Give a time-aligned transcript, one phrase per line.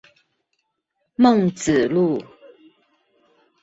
[1.15, 2.19] 孟子路